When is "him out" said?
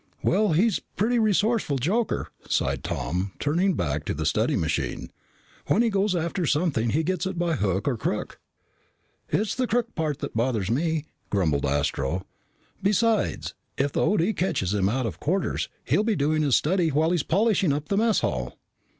14.73-15.05